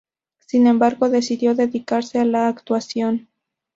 Sin 0.47 0.65
embargo, 0.65 1.09
decidió 1.11 1.53
dedicarse 1.53 2.17
a 2.17 2.25
la 2.25 2.47
actuación. 2.47 3.29